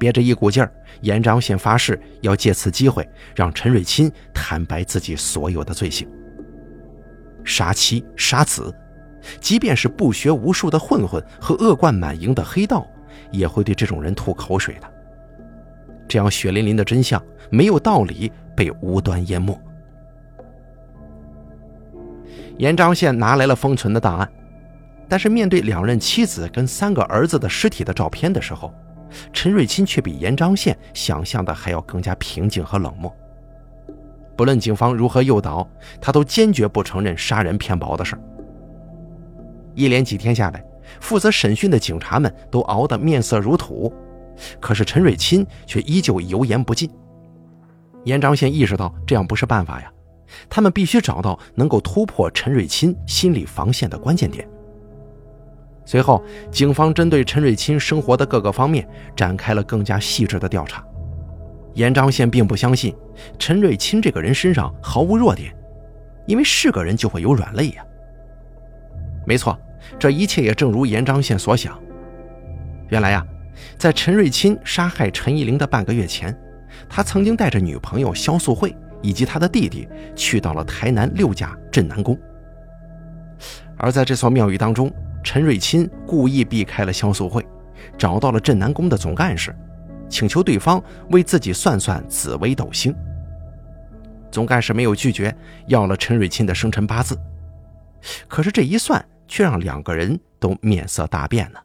[0.05, 6.07] 憋着一股劲儿，严章宪发誓要借此机会让陈瑞钦坦白自己所有的罪行。
[7.43, 8.71] 杀妻杀子，
[9.41, 12.85] 即便是不学无术的混混和恶贯满盈的黑道，
[13.31, 14.87] 也会对这种人吐口水的。
[16.07, 19.59] 这样血淋淋的真相，没有道理被无端淹没。
[22.59, 24.31] 严章宪拿来了封存的档案，
[25.09, 28.71] 但是面对两任妻子跟三个儿子的尸体的照片的时候。
[29.31, 33.13] 陈瑞钦却比严章宪想象的还要更加平静和冷漠。
[34.35, 35.67] 不论警方如何诱导，
[36.01, 38.17] 他都坚决不承认杀人骗保的事
[39.73, 40.63] 一连几天下来，
[40.99, 43.93] 负责审讯的警察们都熬得面色如土，
[44.59, 46.89] 可是陈瑞钦却依旧油盐不进。
[48.03, 49.91] 严章宪意识到这样不是办法呀，
[50.49, 54.47] 他们必须找到能够突破陈瑞钦心理防线的关键点。
[55.85, 60.83] 随后，警方针对陈瑞钦生活的各个方面展开了更加细致的调查。
[61.75, 62.95] 严章宪并不相信
[63.37, 65.55] 陈瑞钦这个人身上毫无弱点，
[66.25, 67.85] 因为是个人就会有软肋呀。
[69.27, 69.57] 没错，
[69.99, 71.79] 这一切也正如严章宪所想。
[72.89, 73.25] 原来呀，
[73.77, 76.35] 在陈瑞钦杀害陈一玲的半个月前，
[76.89, 82.17] 他曾经带着女朋友肖素慧以及他的弟弟去到了台南六甲镇南宫。
[83.77, 84.89] 而在这所庙宇当中，
[85.25, 87.43] 陈瑞钦故意避开了肖素慧，
[87.97, 89.53] 找到了镇南宫的总干事，
[90.07, 92.95] 请求对方为自己算算紫微斗星。
[94.31, 95.35] 总干事没有拒绝，
[95.65, 97.19] 要了陈瑞钦的生辰八字。
[98.27, 101.59] 可是这一算，却让两个人都面色大变呢。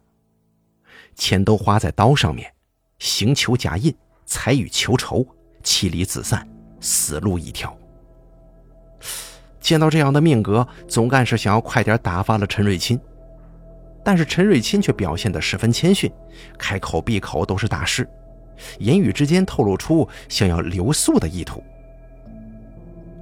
[1.14, 2.50] 钱都花在刀上面，
[2.98, 3.94] 行求假印，
[4.24, 5.26] 财与求仇，
[5.62, 6.48] 妻离子散，
[6.80, 7.76] 死路一条。
[9.60, 12.98] 见到这样的命格，总干事想要快点打发了陈瑞钦，
[14.02, 16.10] 但是陈瑞钦却表现得十分谦逊，
[16.58, 18.08] 开口闭口都是大师，
[18.78, 21.62] 言语之间透露出想要留宿的意图。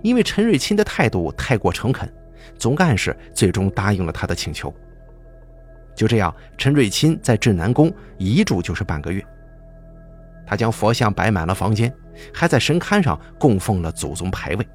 [0.02, 2.08] 因为陈瑞钦的态度太过诚恳。
[2.56, 4.72] 总干事最终答应了他的请求。
[5.94, 9.24] 就这样，陈瑞钦在镇南宫一住就是半个月。
[10.46, 11.92] 他将佛像摆满了房间，
[12.32, 14.66] 还在神龛上供奉了祖宗牌位。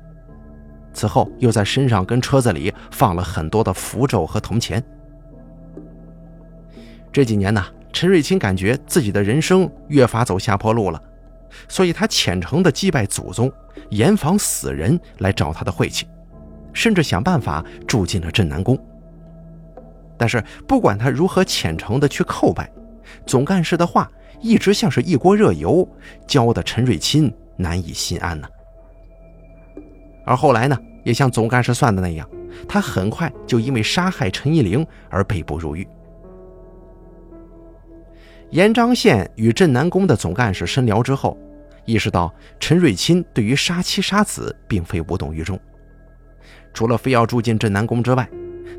[0.93, 4.81] 此后，又在身上跟车子里放了很多的符咒和铜钱。
[7.13, 10.99] 这几年呢，陈瑞清感觉自己的人生越发走下坡路了，
[11.69, 13.49] 所以他虔诚地祭拜祖宗，
[13.91, 16.07] 严防死人来找他的晦气。
[16.73, 18.75] 甚至想办法住进了镇南宫。
[20.17, 22.67] 但是不管他如何虔诚的去叩拜，
[23.27, 25.87] 总干事的话一直像是一锅热油，
[26.25, 28.47] 浇得陈瑞钦难以心安呢。
[30.25, 32.27] 而后来呢，也像总干事算的那样，
[32.67, 35.87] 他很快就因为杀害陈一玲而被捕入狱。
[38.53, 41.35] 延章县与镇南宫的总干事深聊之后，
[41.85, 45.59] 意识到陈瑞钦对于杀妻杀子并非无动于衷。
[46.71, 48.29] 除了非要住进镇南宫之外，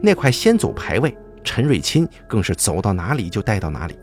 [0.01, 3.99] 那块先祖牌位，陈瑞钦更是走到哪里就带到哪里。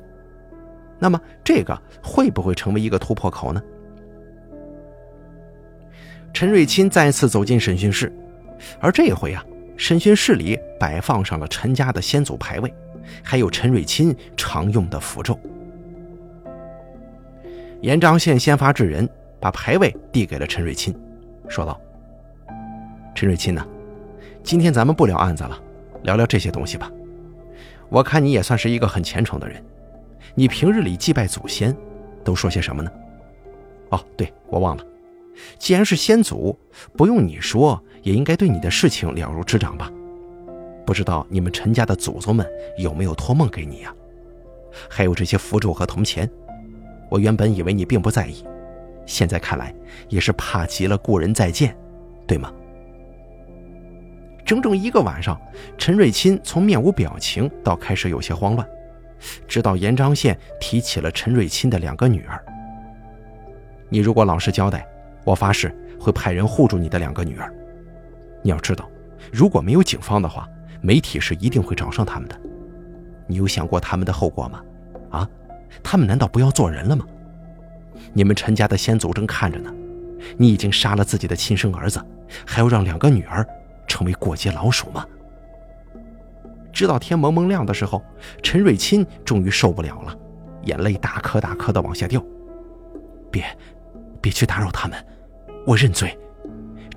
[0.99, 3.63] 那么，这个会不会成为一个突破口呢？
[6.33, 8.11] 陈瑞钦再次走进审讯室，
[8.81, 9.41] 而这回啊，
[9.77, 12.73] 审讯室里摆放上了陈家的先祖牌位，
[13.23, 15.39] 还有陈瑞钦常用的符咒。
[17.81, 20.93] 延章县先发制人，把牌位递给了陈瑞钦，
[21.49, 21.81] 说道
[23.15, 23.67] ：“陈瑞钦呢？”
[24.43, 25.59] 今天咱们不聊案子了，
[26.03, 26.91] 聊聊这些东西吧。
[27.89, 29.59] 我看你也算是一个很虔诚的人，
[30.35, 31.75] 你平日里祭拜祖先，
[32.23, 32.91] 都说些什么呢？
[33.89, 34.85] 哦，对我忘了，
[35.57, 36.55] 既然是先祖，
[36.95, 39.91] 不用你说，也应该对你的事情了如指掌吧？
[40.85, 43.91] 不知道你们陈家的祖宗们有没有托梦给你呀？
[44.87, 46.29] 还有这些符咒和铜钱，
[47.11, 48.41] 我原本以为你并不在意，
[49.05, 49.75] 现在看来
[50.07, 51.75] 也是怕极了故人再见，
[52.25, 52.49] 对吗？
[54.45, 55.37] 整整一个晚上，
[55.77, 58.65] 陈瑞钦从面无表情到开始有些慌乱，
[59.45, 62.41] 直到延章县提起了陈瑞钦的两个女儿。
[63.89, 64.87] 你如果老实交代，
[65.25, 65.69] 我发誓
[65.99, 67.53] 会派人护住你的两个女儿。
[68.41, 68.89] 你要知道，
[69.33, 70.47] 如果没有警方的话，
[70.79, 72.39] 媒体是一定会找上他们的。
[73.27, 74.63] 你有想过他们的后果吗？
[75.09, 75.29] 啊，
[75.83, 77.05] 他们难道不要做人了吗？
[78.13, 79.73] 你们陈家的先祖正看着呢，
[80.37, 82.03] 你已经杀了自己的亲生儿子，
[82.45, 83.45] 还要让两个女儿。
[83.87, 85.05] 成为过街老鼠吗？
[86.71, 88.01] 直到天蒙蒙亮的时候，
[88.41, 90.17] 陈瑞钦终于受不了了，
[90.63, 92.23] 眼泪大颗大颗的往下掉。
[93.29, 93.43] 别，
[94.21, 94.97] 别去打扰他们，
[95.67, 96.17] 我认罪。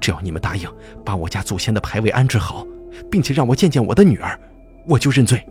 [0.01, 0.71] 只要你们答应
[1.05, 2.65] 把我家祖先的牌位安置好，
[3.11, 4.39] 并且让我见见我的女儿，
[4.87, 5.45] 我就认罪。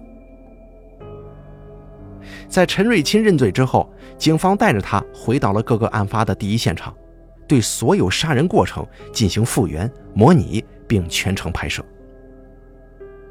[2.54, 6.96] 在陈瑞钦认罪之后，警方带着他回到了各个案发的第一现场，
[7.48, 10.64] 对所有杀人过程进行复原模拟。
[10.86, 11.84] 并全程拍摄。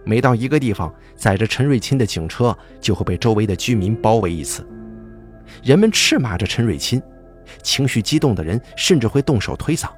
[0.05, 4.67] 每到一个地方，载着陈瑞钦的警车就会被周围的居民包围一次，
[5.63, 7.01] 人们斥骂着陈瑞钦，
[7.63, 9.91] 情绪激动的人甚至会动手推搡。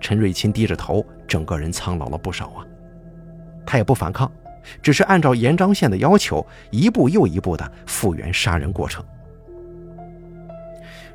[0.00, 2.64] 陈瑞钦低着头，整个人苍老了不少啊。
[3.66, 4.32] 他也不反抗，
[4.82, 9.04] 只是按照延章县的要求，一步又一步的复原杀人过程。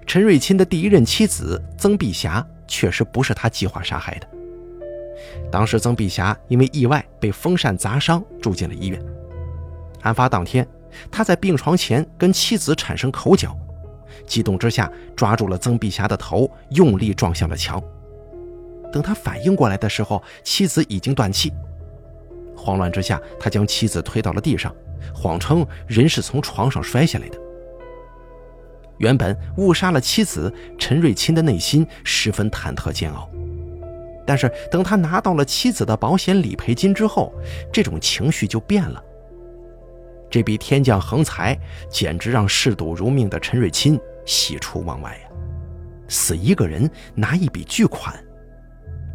[0.06, 4.28] 陈瑞钦的第一任妻子曾碧霞确实不是他计划杀害的。
[5.52, 9.02] 当时，曾碧霞因为意外被风扇砸伤，住进了医院。
[10.02, 10.68] 案发当天，
[11.10, 13.58] 他在病床前跟妻子产生口角，
[14.28, 17.82] 激动之下抓住了曾碧霞的头，用力撞向了墙。
[18.94, 21.52] 等他反应过来的时候，妻子已经断气。
[22.56, 24.74] 慌乱之下，他将妻子推到了地上，
[25.14, 27.38] 谎称人是从床上摔下来的。
[28.98, 33.30] 原本误杀了妻子，陈瑞钦的内心十分忐忑煎熬。
[34.26, 37.34] 但是等他拿到了妻子的保险理赔金之后，
[37.72, 39.04] 这种情绪就变了。
[40.32, 41.58] 这笔天降横财
[41.90, 45.30] 简直让嗜赌如命的陈瑞钦喜出望外呀！
[46.08, 48.16] 死一个人拿一笔巨款，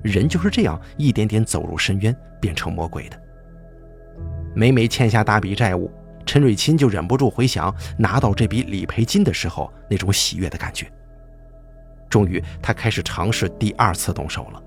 [0.03, 3.21] 人就是这样一点点走入深渊，变成魔鬼的。
[4.55, 5.91] 每每欠下大笔债务，
[6.27, 10.91] 陈瑞钦就忍不住回想拿到这笔理赔金的时候那种喜悦的感觉。
[12.09, 14.63] 终于，他开始尝试第二次动手了。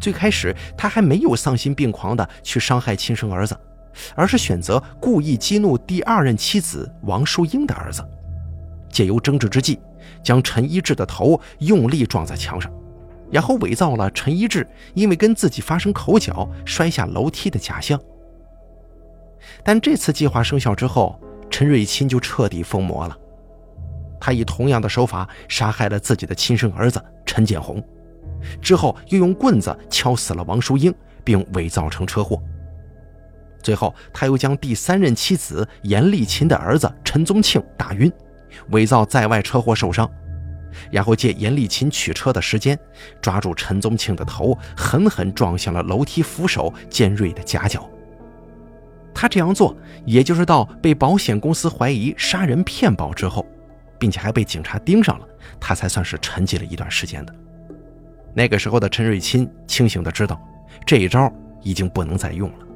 [0.00, 3.56] 最开始，他还没有丧心病狂的去伤害亲生儿子。
[4.14, 8.06] 而是选择故意激怒第二任妻子王淑英的儿子，
[8.90, 9.80] 借由争执之际，
[10.22, 12.70] 将陈一志的头用力撞在墙上，
[13.30, 17.98] 然后伪造了陈一志因为跟自己发生口角摔下楼梯的假象。
[19.64, 23.16] 但这次计划生效之后，陈瑞钦就彻底疯魔了，
[24.20, 27.82] 他以同样的手法杀害了自己的亲生儿子陈建红，
[28.60, 30.94] 之后又用棍子敲死了王淑英，
[31.24, 32.40] 并伪造成车祸。
[33.62, 38.12] 最后，他又将第三任妻子严丽琴的儿子陈宗庆打晕，
[38.70, 40.08] 伪造在外车祸受伤，
[40.90, 42.78] 然后借严丽琴取车的时间，
[43.20, 47.90] 抓住陈宗庆的头，狠狠撞向了楼梯扶手尖锐的夹角。
[49.18, 53.46] 他这样做，也就是到被保险公司怀疑杀人骗保之后，
[53.98, 55.26] 并且还被警察盯上了，
[55.58, 57.34] 他才算是沉寂了一段时间的。
[58.34, 60.38] 那个时候的陈瑞钦清醒的知道，
[60.84, 62.66] 这一招已经不能再用了。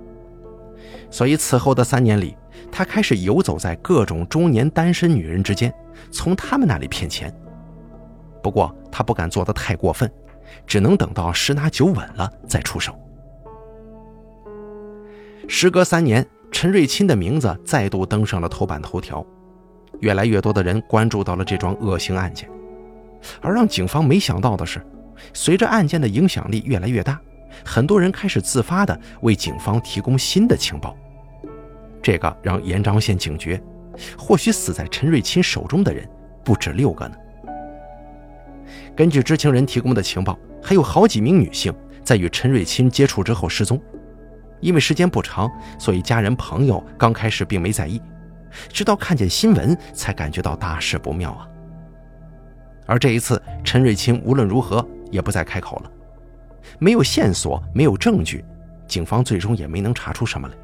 [1.11, 2.34] 所以此后的三年里，
[2.72, 5.70] 他开始游走在各种中年单身女人之间，
[6.11, 7.30] 从他们那里骗钱。
[8.43, 10.11] 不过他不敢做得太过分，
[10.66, 12.99] 只能等到十拿九稳了再出手。
[15.53, 19.26] 时隔三年，陈瑞钦的名字再度登上了头版头条，
[19.98, 22.48] 越来越多的人关注到了这桩恶性案件。
[23.40, 24.80] 而让警方没想到的是，
[25.34, 27.20] 随着案件的影响力越来越大。
[27.64, 30.96] 很多人开始自发地为警方提供新的情报，
[32.01, 33.61] 这个让延章县警觉，
[34.16, 36.09] 或许死在陈瑞钦手中的人
[36.44, 37.16] 不止六个呢。
[38.94, 41.74] 根据知情人提供的情报，还有好几名女性
[42.05, 43.82] 在与陈瑞钦接触之后失踪，
[44.61, 48.00] 因为时间不长，所以家人朋友刚开始并没在意，
[48.68, 51.46] 直到看见新闻才感觉到大事不妙啊。
[52.86, 55.90] 而这一次，陈瑞清无论如何也不再开口了。
[56.78, 58.44] 没有线索，没有证据，
[58.86, 60.54] 警方最终也没能查出什么来。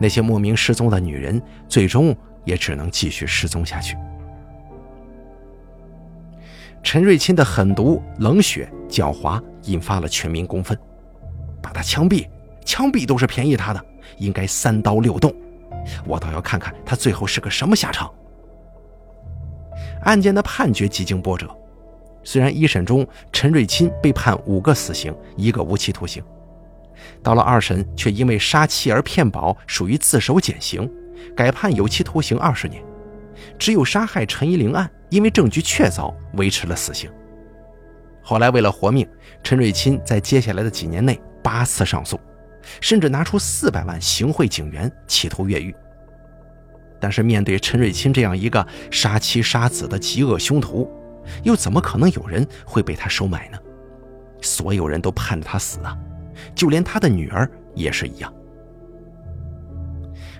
[0.00, 3.96] 那些莫名失踪的女人，最终也只能继续失踪下去。
[6.82, 10.78] 陈瑞钦的狠毒、冷血、狡猾，引发了全民公愤，
[11.62, 12.28] 把他枪毙，
[12.64, 13.84] 枪毙都是便宜他的，
[14.18, 15.34] 应该三刀六洞。
[16.06, 18.12] 我倒要看看他最后是个什么下场。
[20.02, 21.48] 案件的判决几经波折。
[22.22, 26.24] 虽然一审中陈瑞钦被判五个死刑，一个无期徒刑，
[27.22, 30.90] 到了二审却因为杀妻儿骗保属于自首减刑，
[31.36, 32.82] 改判有期徒刑二十年。
[33.58, 37.10] 只有杀害陈一玲案因为证据确凿，维持了死刑。
[38.22, 39.06] 后来为了活命，
[39.42, 42.18] 陈瑞钦在接下来的几年内八次上诉，
[42.80, 45.74] 甚至拿出四百万行贿警员，企图越狱。
[47.00, 50.90] 但是面对陈瑞钦这样一个杀妻杀子的极恶凶徒，
[51.42, 53.58] 又怎么可能有人会被他收买呢？
[54.40, 55.96] 所有人都盼着他死啊，
[56.54, 58.32] 就连他的女儿也是一样。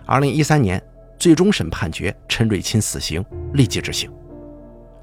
[0.07, 0.83] 二零一三年，
[1.19, 4.11] 最终审判决陈瑞钦死刑，立即执行。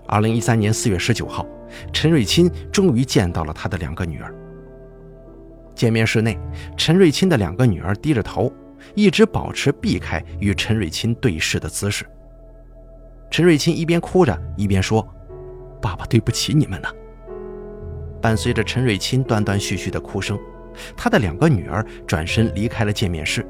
[0.07, 1.45] 二零一三年四月十九号，
[1.93, 4.33] 陈瑞钦终于见到了他的两个女儿。
[5.73, 6.37] 见面室内，
[6.77, 8.51] 陈瑞钦的两个女儿低着头，
[8.95, 12.05] 一直保持避开与陈瑞钦对视的姿势。
[13.29, 15.07] 陈瑞钦一边哭着，一边说。
[15.81, 16.87] 爸爸对不起你们呢。
[18.21, 20.37] 伴随着陈瑞钦断断续续的哭声，
[20.95, 23.43] 他的两个女儿转身离开了见面室。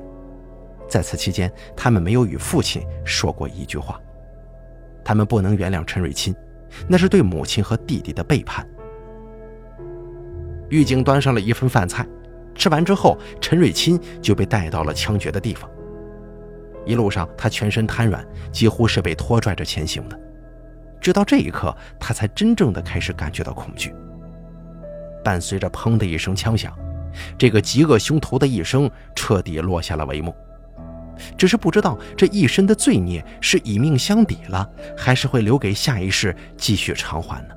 [0.88, 4.00] 在此期间，他们没有与父亲说过一句话。
[5.04, 6.34] 他们不能原谅陈瑞钦，
[6.88, 8.66] 那是对母亲和弟弟的背叛。
[10.72, 12.08] 狱警端上了一份饭菜，
[12.56, 15.70] 吃完之后，陈瑞钦就被带到了枪决的地方。
[16.86, 20.20] 一路上，他全身瘫软，几乎是被拖拽着前行的。
[21.00, 23.94] 直到这一刻，他才真正的开始感觉到恐惧。
[25.24, 26.74] 伴随着“砰”的一声枪响，
[27.38, 30.34] 这个极恶凶徒的一生彻底落下了帷幕。
[31.38, 34.68] 只是不知道这一身的罪孽是以命相抵了，
[34.98, 37.56] 还是会留给下一世继续偿还呢？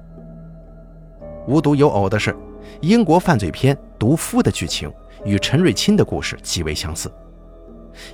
[1.46, 2.36] 无独有偶的是，
[2.84, 4.92] 英国犯罪片《毒夫》的剧情
[5.24, 7.10] 与陈瑞钦的故事极为相似。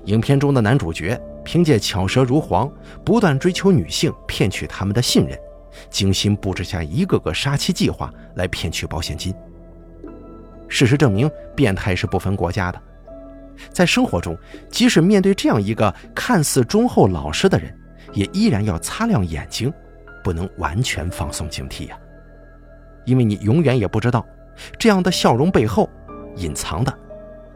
[0.04, 1.20] 影片中的男主角。
[1.42, 2.70] 凭借巧舌如簧，
[3.02, 5.36] 不断追求女性，骗取他们的信任，
[5.88, 9.34] 精心布置下一个个杀妻计划来骗取保险金。
[10.68, 12.80] 事实证明，变态是不分国家的。
[13.70, 14.36] 在生活中，
[14.70, 17.74] 即使面对这样一个看似忠厚老实的人，
[18.12, 19.72] 也依然要擦亮眼睛，
[20.22, 21.98] 不能完全放松警惕呀。
[23.06, 24.24] 因为你永远也不知道，
[24.78, 25.88] 这样的笑容背后
[26.36, 26.98] 隐藏的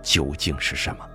[0.03, 1.09] 究竟是什么。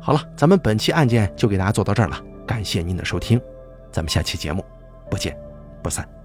[0.00, 3.40] 好了，咱们本期案件就给大家做到这儿了，感谢您的收听，
[3.92, 4.64] 咱们下期节目
[5.10, 5.36] 不见
[5.82, 6.19] 不散。